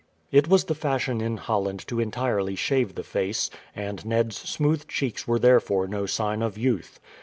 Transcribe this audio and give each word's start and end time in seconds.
It 0.31 0.47
was 0.47 0.63
the 0.63 0.73
fashion 0.73 1.21
in 1.21 1.37
Holland 1.37 1.85
to 1.87 1.99
entirely 1.99 2.55
shave 2.55 2.95
the 2.95 3.03
face, 3.03 3.51
and 3.75 4.03
Ned's 4.03 4.35
smooth 4.37 4.87
cheeks 4.87 5.27
were 5.27 5.37
therefore 5.37 5.87
no 5.87 6.07
sign 6.07 6.41
of 6.41 6.57
youth. 6.57 6.99